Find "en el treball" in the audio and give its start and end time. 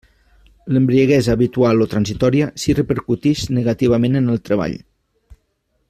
4.23-4.77